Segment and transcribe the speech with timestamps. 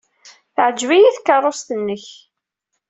[0.55, 2.05] Teɛjeb-iyi tkeṛṛust-nnek.